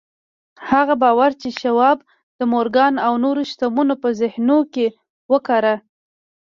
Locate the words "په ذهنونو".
4.01-4.57